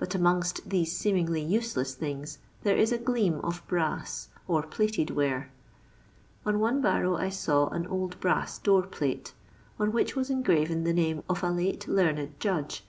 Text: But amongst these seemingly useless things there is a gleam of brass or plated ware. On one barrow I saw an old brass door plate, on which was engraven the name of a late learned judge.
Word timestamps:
But 0.00 0.16
amongst 0.16 0.68
these 0.68 0.96
seemingly 0.96 1.40
useless 1.40 1.94
things 1.94 2.38
there 2.64 2.76
is 2.76 2.90
a 2.90 2.98
gleam 2.98 3.38
of 3.44 3.64
brass 3.68 4.26
or 4.48 4.64
plated 4.64 5.10
ware. 5.12 5.52
On 6.44 6.58
one 6.58 6.80
barrow 6.80 7.14
I 7.14 7.28
saw 7.28 7.68
an 7.68 7.86
old 7.86 8.18
brass 8.18 8.58
door 8.58 8.82
plate, 8.82 9.32
on 9.78 9.92
which 9.92 10.16
was 10.16 10.28
engraven 10.28 10.82
the 10.82 10.92
name 10.92 11.22
of 11.28 11.44
a 11.44 11.50
late 11.52 11.86
learned 11.86 12.40
judge. 12.40 12.84